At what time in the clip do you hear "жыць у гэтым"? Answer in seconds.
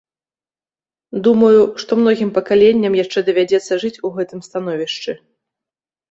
3.83-4.39